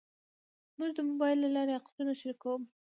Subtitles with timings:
[0.77, 2.61] زه د موبایل له لارې عکسونه شریکوم.